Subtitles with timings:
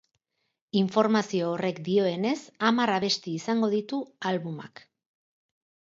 [0.79, 2.35] Informazio horrek dioenez,
[2.71, 4.85] hamar abesti izango ditu albumak.